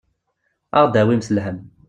[0.79, 1.59] Ad aɣ-d-tawimt lhemm.